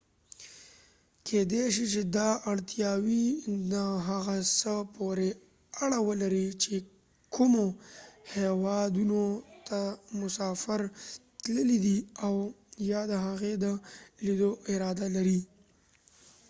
کيدې 1.25 1.63
شي 1.75 1.85
چې 1.93 2.01
دا 2.17 2.29
اړتیاوې 2.51 3.25
د 3.71 3.73
هغه 4.07 4.35
څه 4.59 4.73
پورې 4.95 5.29
اړه 5.83 5.99
ولري 6.09 6.47
چې 6.63 6.73
کومو 7.35 7.65
هیوادونو 8.35 9.21
ته 9.67 9.79
مسافر 10.19 10.81
تللی 11.43 11.77
دی 11.85 11.97
او 12.25 12.33
یا 12.91 13.01
د 13.11 13.13
هغې 13.25 13.53
د 13.63 13.65
لیدو 14.25 14.51
اراده 14.73 15.07
لري 15.15 15.39